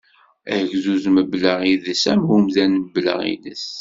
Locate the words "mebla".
1.15-1.53, 2.81-3.15